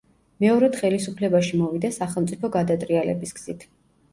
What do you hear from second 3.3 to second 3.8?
გზით.